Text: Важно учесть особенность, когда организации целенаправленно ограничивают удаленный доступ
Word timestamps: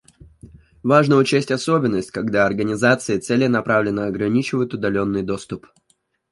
Важно 0.81 1.15
учесть 1.17 1.51
особенность, 1.51 2.09
когда 2.09 2.47
организации 2.47 3.19
целенаправленно 3.19 4.07
ограничивают 4.07 4.73
удаленный 4.73 5.21
доступ 5.21 5.67